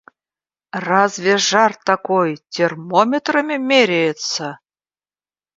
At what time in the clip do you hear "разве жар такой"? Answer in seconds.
0.87-2.37